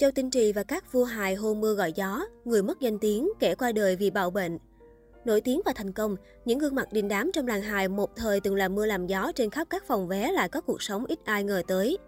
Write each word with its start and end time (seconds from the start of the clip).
Châu 0.00 0.10
Tinh 0.10 0.30
Trì 0.30 0.52
và 0.52 0.62
các 0.62 0.92
vua 0.92 1.04
hài 1.04 1.34
hô 1.34 1.54
mưa 1.54 1.74
gọi 1.74 1.92
gió, 1.92 2.24
người 2.44 2.62
mất 2.62 2.80
danh 2.80 2.98
tiếng, 2.98 3.30
kẻ 3.40 3.54
qua 3.54 3.72
đời 3.72 3.96
vì 3.96 4.10
bạo 4.10 4.30
bệnh. 4.30 4.58
Nổi 5.24 5.40
tiếng 5.40 5.60
và 5.64 5.72
thành 5.72 5.92
công, 5.92 6.16
những 6.44 6.58
gương 6.58 6.74
mặt 6.74 6.92
đình 6.92 7.08
đám 7.08 7.30
trong 7.34 7.46
làng 7.46 7.62
hài 7.62 7.88
một 7.88 8.16
thời 8.16 8.40
từng 8.40 8.54
làm 8.54 8.74
mưa 8.74 8.86
làm 8.86 9.06
gió 9.06 9.32
trên 9.34 9.50
khắp 9.50 9.66
các 9.70 9.84
phòng 9.86 10.08
vé 10.08 10.32
lại 10.32 10.48
có 10.48 10.60
cuộc 10.60 10.82
sống 10.82 11.04
ít 11.06 11.18
ai 11.24 11.44
ngờ 11.44 11.62
tới. 11.66 11.98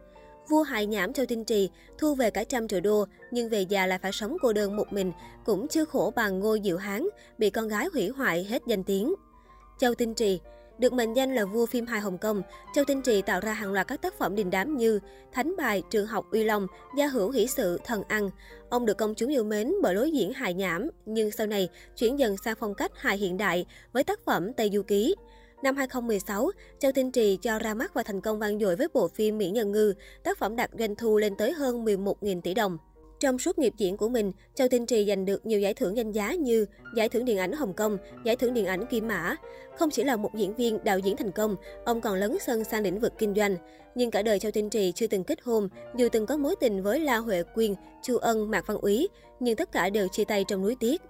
Vua 0.49 0.63
hài 0.63 0.87
nhảm 0.87 1.13
Châu 1.13 1.27
Tinh 1.27 1.45
Trì 1.45 1.71
thu 1.99 2.15
về 2.15 2.31
cả 2.31 2.45
trăm 2.45 2.69
triệu 2.69 2.81
đô, 2.81 3.05
nhưng 3.31 3.49
về 3.49 3.63
già 3.63 3.87
lại 3.87 3.99
phải 4.03 4.13
sống 4.13 4.37
cô 4.43 4.53
đơn 4.53 4.77
một 4.77 4.93
mình, 4.93 5.13
cũng 5.45 5.69
chưa 5.69 5.85
khổ 5.85 6.13
bằng 6.17 6.41
Ngô 6.41 6.57
Diệu 6.65 6.77
Hán, 6.77 7.09
bị 7.39 7.51
con 7.51 7.69
gái 7.69 7.89
hủy 7.93 8.09
hoại 8.09 8.45
hết 8.45 8.63
danh 8.67 8.85
tiếng. 8.85 9.15
Châu 9.79 9.95
Tinh 9.95 10.15
Trì 10.15 10.41
được 10.83 10.93
mệnh 10.93 11.17
danh 11.17 11.35
là 11.35 11.45
vua 11.45 11.67
phim 11.67 11.87
hài 11.87 12.01
Hồng 12.01 12.19
Kông, 12.19 12.43
Châu 12.75 12.85
Tinh 12.85 13.03
Trì 13.03 13.23
tạo 13.23 13.41
ra 13.41 13.53
hàng 13.53 13.73
loạt 13.73 13.89
các 13.89 14.03
tác 14.03 14.19
phẩm 14.19 14.35
đình 14.35 14.51
đám 14.51 14.77
như 14.77 15.01
Thánh 15.33 15.57
bài, 15.57 15.83
Trường 15.91 16.07
học 16.07 16.27
Uy 16.31 16.45
Long, 16.45 16.67
Gia 16.97 17.07
hữu 17.07 17.31
hỷ 17.31 17.47
sự, 17.47 17.81
Thần 17.85 18.03
ăn. 18.09 18.31
Ông 18.71 18.87
được 18.87 18.99
công 18.99 19.15
chúng 19.15 19.33
yêu 19.33 19.45
mến 19.45 19.73
bởi 19.83 19.95
lối 19.95 20.11
diễn 20.11 20.33
hài 20.33 20.55
nhảm, 20.55 20.89
nhưng 21.07 21.31
sau 21.31 21.47
này 21.47 21.69
chuyển 21.97 22.19
dần 22.19 22.37
sang 22.45 22.57
phong 22.61 22.75
cách 22.75 22.93
hài 22.97 23.17
hiện 23.17 23.37
đại 23.37 23.67
với 23.93 24.05
tác 24.05 24.25
phẩm 24.25 24.53
Tây 24.53 24.71
Du 24.73 24.83
Ký. 24.83 25.15
Năm 25.63 25.77
2016, 25.77 26.51
Châu 26.79 26.93
Tinh 26.93 27.13
Trì 27.13 27.39
cho 27.43 27.59
ra 27.59 27.75
mắt 27.75 27.95
và 27.95 28.03
thành 28.03 28.21
công 28.21 28.39
vang 28.39 28.59
dội 28.59 28.77
với 28.77 28.89
bộ 28.95 29.09
phim 29.09 29.39
Mỹ 29.39 29.51
Nhân 29.51 29.73
Ngư, 29.73 29.95
tác 30.23 30.39
phẩm 30.39 30.57
đạt 30.57 30.71
doanh 30.79 30.97
thu 30.97 31.19
lên 31.19 31.37
tới 31.37 31.53
hơn 31.53 31.85
11.000 31.85 32.41
tỷ 32.41 32.55
đồng. 32.55 32.79
Trong 33.23 33.39
suốt 33.39 33.59
nghiệp 33.59 33.73
diễn 33.77 33.97
của 33.97 34.09
mình, 34.09 34.33
Châu 34.55 34.69
Tinh 34.69 34.87
Trì 34.87 35.05
giành 35.09 35.25
được 35.25 35.47
nhiều 35.47 35.61
giải 35.61 35.75
thưởng 35.75 35.97
danh 35.97 36.13
giá 36.13 36.35
như 36.35 36.67
Giải 36.97 37.09
thưởng 37.09 37.25
Điện 37.25 37.39
ảnh 37.39 37.53
Hồng 37.53 37.73
Kông, 37.73 37.99
Giải 38.25 38.37
thưởng 38.37 38.55
Điện 38.55 38.67
ảnh 38.67 38.87
Kim 38.87 39.09
Mã. 39.09 39.37
Không 39.79 39.91
chỉ 39.91 40.05
là 40.05 40.17
một 40.17 40.35
diễn 40.35 40.55
viên, 40.55 40.85
đạo 40.85 40.99
diễn 40.99 41.17
thành 41.17 41.33
công, 41.33 41.57
ông 41.85 42.01
còn 42.01 42.19
lấn 42.19 42.37
sân 42.41 42.65
sang 42.65 42.83
lĩnh 42.83 43.01
vực 43.01 43.13
kinh 43.19 43.35
doanh. 43.35 43.57
Nhưng 43.95 44.11
cả 44.11 44.23
đời 44.23 44.39
Châu 44.39 44.53
Tinh 44.53 44.71
Trì 44.71 44.93
chưa 44.93 45.07
từng 45.07 45.25
kết 45.25 45.39
hôn, 45.43 45.69
dù 45.97 46.09
từng 46.13 46.27
có 46.27 46.37
mối 46.37 46.57
tình 46.61 46.83
với 46.83 47.01
La 47.01 47.17
Huệ 47.17 47.43
Quyên, 47.43 47.75
Chu 48.03 48.17
Ân, 48.17 48.51
Mạc 48.51 48.67
Văn 48.67 48.79
Úy, 48.79 49.09
nhưng 49.41 49.57
tất 49.57 49.73
cả 49.73 49.91
đều 49.91 50.09
chia 50.09 50.25
tay 50.25 50.45
trong 50.49 50.63
núi 50.63 50.77
tiếc. 50.81 51.03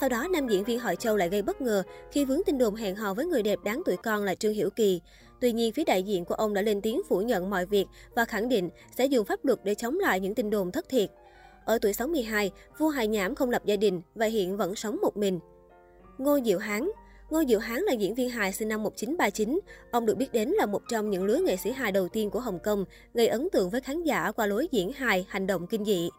Sau 0.00 0.08
đó, 0.08 0.28
nam 0.32 0.48
diễn 0.48 0.64
viên 0.64 0.78
họ 0.78 0.94
Châu 0.94 1.16
lại 1.16 1.28
gây 1.28 1.42
bất 1.42 1.60
ngờ 1.60 1.82
khi 2.12 2.24
vướng 2.24 2.40
tin 2.46 2.58
đồn 2.58 2.74
hẹn 2.74 2.96
hò 2.96 3.14
với 3.14 3.26
người 3.26 3.42
đẹp 3.42 3.58
đáng 3.64 3.82
tuổi 3.86 3.96
con 3.96 4.24
là 4.24 4.34
Trương 4.34 4.54
Hiểu 4.54 4.70
Kỳ. 4.70 5.00
Tuy 5.40 5.52
nhiên, 5.52 5.72
phía 5.72 5.84
đại 5.84 6.02
diện 6.02 6.24
của 6.24 6.34
ông 6.34 6.54
đã 6.54 6.62
lên 6.62 6.80
tiếng 6.80 7.00
phủ 7.08 7.20
nhận 7.20 7.50
mọi 7.50 7.66
việc 7.66 7.86
và 8.14 8.24
khẳng 8.24 8.48
định 8.48 8.70
sẽ 8.96 9.06
dùng 9.06 9.24
pháp 9.24 9.44
luật 9.44 9.58
để 9.64 9.74
chống 9.74 9.98
lại 9.98 10.20
những 10.20 10.34
tin 10.34 10.50
đồn 10.50 10.72
thất 10.72 10.88
thiệt. 10.88 11.10
Ở 11.70 11.78
tuổi 11.78 11.92
62, 11.92 12.50
vua 12.78 12.88
hài 12.88 13.08
nhảm 13.08 13.34
không 13.34 13.50
lập 13.50 13.62
gia 13.64 13.76
đình 13.76 14.00
và 14.14 14.26
hiện 14.26 14.56
vẫn 14.56 14.74
sống 14.74 14.98
một 15.02 15.16
mình. 15.16 15.40
Ngô 16.18 16.38
Diệu 16.44 16.58
Hán 16.58 16.90
Ngô 17.30 17.42
Diệu 17.48 17.58
Hán 17.58 17.80
là 17.80 17.92
diễn 17.92 18.14
viên 18.14 18.30
hài 18.30 18.52
sinh 18.52 18.68
năm 18.68 18.82
1939. 18.82 19.60
Ông 19.90 20.06
được 20.06 20.16
biết 20.16 20.32
đến 20.32 20.48
là 20.48 20.66
một 20.66 20.82
trong 20.88 21.10
những 21.10 21.24
lứa 21.24 21.38
nghệ 21.46 21.56
sĩ 21.56 21.70
hài 21.70 21.92
đầu 21.92 22.08
tiên 22.08 22.30
của 22.30 22.40
Hồng 22.40 22.58
Kông, 22.64 22.84
gây 23.14 23.26
ấn 23.28 23.48
tượng 23.52 23.70
với 23.70 23.80
khán 23.80 24.02
giả 24.02 24.32
qua 24.32 24.46
lối 24.46 24.68
diễn 24.70 24.92
hài, 24.92 25.26
hành 25.28 25.46
động 25.46 25.66
kinh 25.66 25.84
dị. 25.84 26.10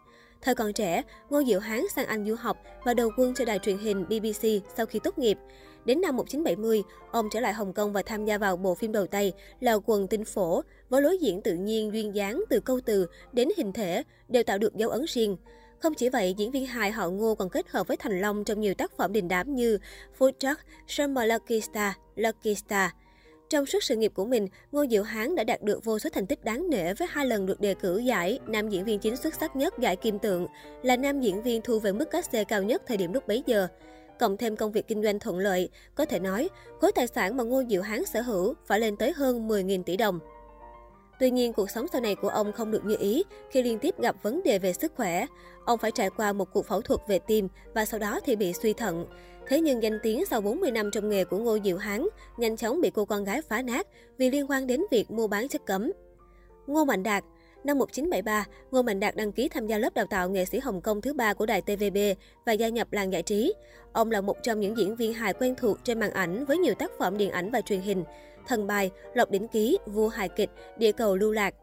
Thời 0.41 0.55
còn 0.55 0.73
trẻ, 0.73 1.03
Ngô 1.29 1.43
Diệu 1.43 1.59
Hán 1.59 1.81
sang 1.95 2.05
Anh 2.05 2.25
du 2.25 2.35
học 2.35 2.57
và 2.83 2.93
đầu 2.93 3.09
quân 3.17 3.33
cho 3.33 3.45
đài 3.45 3.59
truyền 3.59 3.77
hình 3.77 4.05
BBC 4.05 4.47
sau 4.77 4.85
khi 4.85 4.99
tốt 5.03 5.17
nghiệp. 5.17 5.37
Đến 5.85 6.01
năm 6.01 6.15
1970, 6.17 6.83
ông 7.11 7.29
trở 7.31 7.39
lại 7.39 7.53
Hồng 7.53 7.73
Kông 7.73 7.93
và 7.93 8.01
tham 8.05 8.25
gia 8.25 8.37
vào 8.37 8.57
bộ 8.57 8.75
phim 8.75 8.91
đầu 8.91 9.07
tay 9.07 9.33
là 9.59 9.73
Quần 9.85 10.07
Tinh 10.07 10.25
Phổ, 10.25 10.61
với 10.89 11.01
lối 11.01 11.17
diễn 11.17 11.41
tự 11.41 11.53
nhiên 11.53 11.93
duyên 11.93 12.15
dáng 12.15 12.43
từ 12.49 12.59
câu 12.59 12.79
từ 12.85 13.07
đến 13.33 13.49
hình 13.57 13.73
thể 13.73 14.03
đều 14.27 14.43
tạo 14.43 14.57
được 14.57 14.75
dấu 14.75 14.89
ấn 14.89 15.05
riêng. 15.07 15.37
Không 15.79 15.93
chỉ 15.93 16.09
vậy, 16.09 16.33
diễn 16.37 16.51
viên 16.51 16.65
hài 16.65 16.91
họ 16.91 17.09
Ngô 17.09 17.35
còn 17.35 17.49
kết 17.49 17.69
hợp 17.69 17.87
với 17.87 17.97
Thành 17.97 18.21
Long 18.21 18.43
trong 18.43 18.61
nhiều 18.61 18.73
tác 18.73 18.97
phẩm 18.97 19.13
đình 19.13 19.27
đám 19.27 19.55
như 19.55 19.77
Food 20.19 20.31
Truck, 20.39 20.61
Summer 20.87 21.29
Lucky 21.29 21.61
Star, 21.61 21.93
Lucky 22.15 22.55
Star. 22.55 22.91
Trong 23.51 23.65
suốt 23.65 23.83
sự 23.83 23.95
nghiệp 23.95 24.11
của 24.15 24.25
mình, 24.25 24.47
Ngô 24.71 24.85
Diệu 24.89 25.03
Hán 25.03 25.35
đã 25.35 25.43
đạt 25.43 25.61
được 25.61 25.85
vô 25.85 25.99
số 25.99 26.09
thành 26.13 26.25
tích 26.25 26.43
đáng 26.43 26.69
nể 26.69 26.93
với 26.93 27.07
hai 27.11 27.25
lần 27.25 27.45
được 27.45 27.61
đề 27.61 27.73
cử 27.73 27.97
giải 27.97 28.39
nam 28.47 28.69
diễn 28.69 28.85
viên 28.85 28.99
chính 28.99 29.15
xuất 29.15 29.33
sắc 29.39 29.55
nhất 29.55 29.79
giải 29.79 29.95
Kim 29.95 30.19
Tượng, 30.19 30.47
là 30.83 30.95
nam 30.95 31.21
diễn 31.21 31.41
viên 31.41 31.61
thu 31.61 31.79
về 31.79 31.91
mức 31.91 32.11
cát 32.11 32.25
cao 32.47 32.63
nhất 32.63 32.81
thời 32.87 32.97
điểm 32.97 33.13
lúc 33.13 33.27
bấy 33.27 33.43
giờ. 33.45 33.67
Cộng 34.19 34.37
thêm 34.37 34.55
công 34.55 34.71
việc 34.71 34.87
kinh 34.87 35.03
doanh 35.03 35.19
thuận 35.19 35.39
lợi, 35.39 35.69
có 35.95 36.05
thể 36.05 36.19
nói, 36.19 36.49
khối 36.81 36.91
tài 36.91 37.07
sản 37.07 37.37
mà 37.37 37.43
Ngô 37.43 37.63
Diệu 37.69 37.81
Hán 37.81 38.05
sở 38.05 38.21
hữu 38.21 38.53
phải 38.67 38.79
lên 38.79 38.95
tới 38.95 39.13
hơn 39.15 39.47
10.000 39.47 39.83
tỷ 39.83 39.97
đồng. 39.97 40.19
Tuy 41.21 41.31
nhiên, 41.31 41.53
cuộc 41.53 41.69
sống 41.69 41.87
sau 41.91 42.01
này 42.01 42.15
của 42.15 42.29
ông 42.29 42.51
không 42.51 42.71
được 42.71 42.85
như 42.85 42.95
ý 42.99 43.23
khi 43.49 43.63
liên 43.63 43.79
tiếp 43.79 43.95
gặp 43.99 44.15
vấn 44.23 44.43
đề 44.43 44.59
về 44.59 44.73
sức 44.73 44.91
khỏe. 44.95 45.25
Ông 45.65 45.79
phải 45.79 45.91
trải 45.91 46.09
qua 46.09 46.33
một 46.33 46.53
cuộc 46.53 46.65
phẫu 46.65 46.81
thuật 46.81 46.99
về 47.07 47.19
tim 47.19 47.47
và 47.73 47.85
sau 47.85 47.99
đó 47.99 48.19
thì 48.25 48.35
bị 48.35 48.53
suy 48.53 48.73
thận. 48.73 49.05
Thế 49.47 49.61
nhưng 49.61 49.83
danh 49.83 49.99
tiếng 50.03 50.25
sau 50.25 50.41
40 50.41 50.71
năm 50.71 50.91
trong 50.91 51.09
nghề 51.09 51.23
của 51.23 51.37
Ngô 51.37 51.57
Diệu 51.63 51.77
Hán 51.77 52.07
nhanh 52.37 52.57
chóng 52.57 52.81
bị 52.81 52.89
cô 52.89 53.05
con 53.05 53.23
gái 53.23 53.41
phá 53.41 53.61
nát 53.61 53.87
vì 54.17 54.29
liên 54.29 54.49
quan 54.49 54.67
đến 54.67 54.81
việc 54.91 55.11
mua 55.11 55.27
bán 55.27 55.47
chất 55.47 55.65
cấm. 55.65 55.91
Ngô 56.67 56.85
Mạnh 56.85 57.03
Đạt 57.03 57.23
Năm 57.63 57.77
1973, 57.77 58.45
Ngô 58.71 58.81
Mạnh 58.81 58.99
Đạt 58.99 59.15
đăng 59.15 59.31
ký 59.31 59.49
tham 59.49 59.67
gia 59.67 59.77
lớp 59.77 59.93
đào 59.93 60.05
tạo 60.05 60.29
nghệ 60.29 60.45
sĩ 60.45 60.59
Hồng 60.59 60.81
Kông 60.81 61.01
thứ 61.01 61.13
ba 61.13 61.33
của 61.33 61.45
đài 61.45 61.61
TVB 61.61 61.97
và 62.45 62.53
gia 62.53 62.69
nhập 62.69 62.93
làng 62.93 63.13
giải 63.13 63.23
trí. 63.23 63.53
Ông 63.93 64.11
là 64.11 64.21
một 64.21 64.37
trong 64.43 64.59
những 64.59 64.77
diễn 64.77 64.95
viên 64.95 65.13
hài 65.13 65.33
quen 65.33 65.55
thuộc 65.55 65.77
trên 65.83 65.99
màn 65.99 66.11
ảnh 66.11 66.45
với 66.45 66.57
nhiều 66.57 66.73
tác 66.73 66.91
phẩm 66.99 67.17
điện 67.17 67.31
ảnh 67.31 67.51
và 67.51 67.61
truyền 67.61 67.79
hình. 67.79 68.03
Thần 68.47 68.67
bài, 68.67 68.91
Lộc 69.13 69.31
đỉnh 69.31 69.47
ký, 69.47 69.77
Vua 69.85 70.07
hài 70.07 70.29
kịch, 70.29 70.49
Địa 70.77 70.91
cầu 70.91 71.15
lưu 71.15 71.31
lạc. 71.31 71.53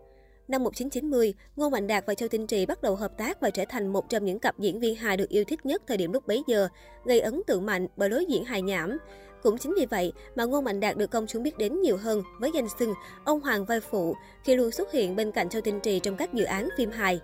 Năm 0.48 0.64
1990, 0.64 1.34
Ngô 1.56 1.68
Mạnh 1.68 1.86
Đạt 1.86 2.06
và 2.06 2.14
Châu 2.14 2.28
Tinh 2.28 2.46
Trì 2.46 2.66
bắt 2.66 2.82
đầu 2.82 2.96
hợp 2.96 3.18
tác 3.18 3.40
và 3.40 3.50
trở 3.50 3.64
thành 3.68 3.88
một 3.88 4.08
trong 4.08 4.24
những 4.24 4.38
cặp 4.38 4.58
diễn 4.58 4.80
viên 4.80 4.94
hài 4.96 5.16
được 5.16 5.28
yêu 5.28 5.44
thích 5.44 5.66
nhất 5.66 5.82
thời 5.86 5.96
điểm 5.96 6.12
lúc 6.12 6.26
bấy 6.26 6.42
giờ, 6.46 6.68
gây 7.04 7.20
ấn 7.20 7.42
tượng 7.46 7.66
mạnh 7.66 7.86
bởi 7.96 8.10
lối 8.10 8.24
diễn 8.28 8.44
hài 8.44 8.62
nhảm. 8.62 8.98
Cũng 9.42 9.58
chính 9.58 9.74
vì 9.74 9.86
vậy 9.86 10.12
mà 10.36 10.44
Ngô 10.44 10.60
Mạnh 10.60 10.80
Đạt 10.80 10.96
được 10.96 11.10
công 11.10 11.26
chúng 11.26 11.42
biết 11.42 11.58
đến 11.58 11.80
nhiều 11.80 11.96
hơn 11.96 12.22
với 12.40 12.50
danh 12.54 12.68
xưng 12.78 12.94
ông 13.24 13.40
Hoàng 13.40 13.64
vai 13.64 13.80
phụ 13.80 14.16
khi 14.44 14.56
luôn 14.56 14.70
xuất 14.70 14.92
hiện 14.92 15.16
bên 15.16 15.32
cạnh 15.32 15.48
Châu 15.48 15.62
Tinh 15.62 15.80
Trì 15.80 16.00
trong 16.00 16.16
các 16.16 16.34
dự 16.34 16.44
án 16.44 16.68
phim 16.76 16.90
hài. 16.90 17.20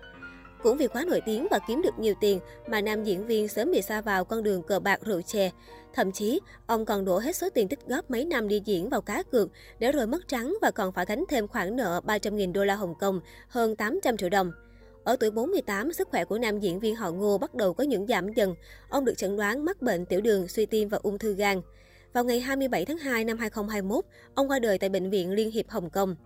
Cũng 0.64 0.76
vì 0.76 0.88
quá 0.88 1.04
nổi 1.04 1.20
tiếng 1.26 1.46
và 1.50 1.58
kiếm 1.68 1.82
được 1.82 1.98
nhiều 1.98 2.14
tiền 2.20 2.40
mà 2.66 2.80
nam 2.80 3.04
diễn 3.04 3.26
viên 3.26 3.48
sớm 3.48 3.70
bị 3.70 3.82
xa 3.82 4.00
vào 4.00 4.24
con 4.24 4.42
đường 4.42 4.62
cờ 4.62 4.78
bạc 4.78 5.00
rượu 5.02 5.22
chè. 5.22 5.50
Thậm 5.94 6.12
chí, 6.12 6.40
ông 6.66 6.84
còn 6.84 7.04
đổ 7.04 7.18
hết 7.18 7.36
số 7.36 7.48
tiền 7.54 7.68
tích 7.68 7.78
góp 7.86 8.10
mấy 8.10 8.24
năm 8.24 8.48
đi 8.48 8.62
diễn 8.64 8.88
vào 8.88 9.00
cá 9.00 9.22
cược 9.22 9.50
để 9.78 9.92
rồi 9.92 10.06
mất 10.06 10.28
trắng 10.28 10.54
và 10.62 10.70
còn 10.70 10.92
phải 10.92 11.04
gánh 11.08 11.24
thêm 11.28 11.48
khoản 11.48 11.76
nợ 11.76 12.00
300.000 12.06 12.52
đô 12.52 12.64
la 12.64 12.74
Hồng 12.74 12.94
Kông, 13.00 13.20
hơn 13.48 13.76
800 13.76 14.16
triệu 14.16 14.28
đồng. 14.28 14.52
Ở 15.04 15.16
tuổi 15.16 15.30
48, 15.30 15.92
sức 15.92 16.08
khỏe 16.10 16.24
của 16.24 16.38
nam 16.38 16.60
diễn 16.60 16.80
viên 16.80 16.96
họ 16.96 17.10
Ngô 17.10 17.38
bắt 17.38 17.54
đầu 17.54 17.74
có 17.74 17.84
những 17.84 18.06
giảm 18.06 18.32
dần. 18.32 18.54
Ông 18.88 19.04
được 19.04 19.14
chẩn 19.16 19.36
đoán 19.36 19.64
mắc 19.64 19.82
bệnh 19.82 20.06
tiểu 20.06 20.20
đường, 20.20 20.48
suy 20.48 20.66
tim 20.66 20.88
và 20.88 20.98
ung 21.02 21.18
thư 21.18 21.34
gan. 21.34 21.60
Vào 22.12 22.24
ngày 22.24 22.40
27 22.40 22.84
tháng 22.84 22.98
2 22.98 23.24
năm 23.24 23.38
2021, 23.38 24.04
ông 24.34 24.50
qua 24.50 24.58
đời 24.58 24.78
tại 24.78 24.88
Bệnh 24.88 25.10
viện 25.10 25.30
Liên 25.30 25.50
hiệp 25.50 25.68
Hồng 25.68 25.90
Kông. 25.90 26.16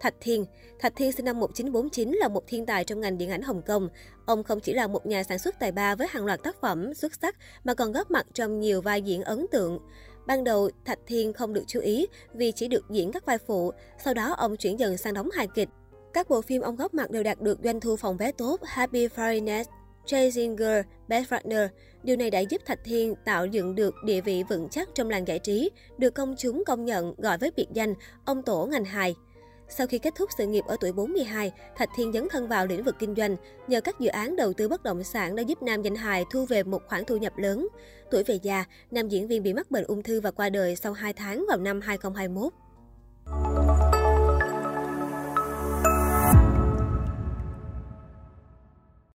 Thạch 0.00 0.14
Thiên 0.20 0.44
Thạch 0.78 0.96
Thiên 0.96 1.12
sinh 1.12 1.24
năm 1.24 1.40
1949 1.40 2.12
là 2.12 2.28
một 2.28 2.42
thiên 2.46 2.66
tài 2.66 2.84
trong 2.84 3.00
ngành 3.00 3.18
điện 3.18 3.30
ảnh 3.30 3.42
Hồng 3.42 3.62
Kông. 3.62 3.88
Ông 4.26 4.44
không 4.44 4.60
chỉ 4.60 4.72
là 4.72 4.86
một 4.86 5.06
nhà 5.06 5.22
sản 5.22 5.38
xuất 5.38 5.58
tài 5.58 5.72
ba 5.72 5.94
với 5.94 6.06
hàng 6.10 6.26
loạt 6.26 6.42
tác 6.42 6.60
phẩm 6.60 6.94
xuất 6.94 7.12
sắc 7.22 7.36
mà 7.64 7.74
còn 7.74 7.92
góp 7.92 8.10
mặt 8.10 8.26
trong 8.34 8.60
nhiều 8.60 8.80
vai 8.80 9.02
diễn 9.02 9.22
ấn 9.22 9.46
tượng. 9.52 9.78
Ban 10.26 10.44
đầu, 10.44 10.70
Thạch 10.84 10.98
Thiên 11.06 11.32
không 11.32 11.52
được 11.52 11.64
chú 11.66 11.80
ý 11.80 12.06
vì 12.34 12.52
chỉ 12.52 12.68
được 12.68 12.90
diễn 12.90 13.12
các 13.12 13.26
vai 13.26 13.38
phụ, 13.38 13.72
sau 14.04 14.14
đó 14.14 14.34
ông 14.36 14.56
chuyển 14.56 14.78
dần 14.78 14.96
sang 14.96 15.14
đóng 15.14 15.30
hài 15.30 15.48
kịch. 15.54 15.68
Các 16.12 16.28
bộ 16.28 16.42
phim 16.42 16.62
ông 16.62 16.76
góp 16.76 16.94
mặt 16.94 17.10
đều 17.10 17.22
đạt 17.22 17.40
được 17.40 17.58
doanh 17.64 17.80
thu 17.80 17.96
phòng 17.96 18.16
vé 18.16 18.32
tốt 18.32 18.60
Happy 18.64 19.08
Friday 19.08 19.64
Chasing 20.06 20.56
Girl, 20.56 20.80
Best 21.08 21.30
Partner. 21.30 21.70
Điều 22.02 22.16
này 22.16 22.30
đã 22.30 22.40
giúp 22.40 22.62
Thạch 22.66 22.84
Thiên 22.84 23.14
tạo 23.24 23.46
dựng 23.46 23.74
được 23.74 23.94
địa 24.04 24.20
vị 24.20 24.42
vững 24.48 24.68
chắc 24.68 24.88
trong 24.94 25.10
làng 25.10 25.28
giải 25.28 25.38
trí, 25.38 25.70
được 25.98 26.10
công 26.10 26.34
chúng 26.38 26.62
công 26.66 26.84
nhận 26.84 27.14
gọi 27.18 27.38
với 27.38 27.50
biệt 27.56 27.66
danh 27.72 27.94
ông 28.24 28.42
tổ 28.42 28.66
ngành 28.66 28.84
hài. 28.84 29.14
Sau 29.70 29.86
khi 29.86 29.98
kết 29.98 30.14
thúc 30.14 30.30
sự 30.38 30.46
nghiệp 30.46 30.64
ở 30.66 30.76
tuổi 30.80 30.92
42, 30.92 31.52
Thạch 31.76 31.90
Thiên 31.96 32.12
dấn 32.12 32.28
thân 32.30 32.48
vào 32.48 32.66
lĩnh 32.66 32.84
vực 32.84 32.96
kinh 32.98 33.14
doanh. 33.14 33.36
Nhờ 33.68 33.80
các 33.80 34.00
dự 34.00 34.08
án 34.08 34.36
đầu 34.36 34.52
tư 34.52 34.68
bất 34.68 34.82
động 34.82 35.04
sản 35.04 35.36
đã 35.36 35.42
giúp 35.42 35.62
nam 35.62 35.82
danh 35.82 35.94
hài 35.94 36.24
thu 36.30 36.46
về 36.46 36.62
một 36.62 36.82
khoản 36.88 37.04
thu 37.04 37.16
nhập 37.16 37.38
lớn. 37.38 37.68
Tuổi 38.10 38.24
về 38.24 38.38
già, 38.42 38.64
nam 38.90 39.08
diễn 39.08 39.28
viên 39.28 39.42
bị 39.42 39.52
mắc 39.52 39.70
bệnh 39.70 39.84
ung 39.84 40.02
thư 40.02 40.20
và 40.20 40.30
qua 40.30 40.50
đời 40.50 40.76
sau 40.76 40.92
2 40.92 41.12
tháng 41.12 41.44
vào 41.48 41.58
năm 41.58 41.80
2021. 41.80 42.52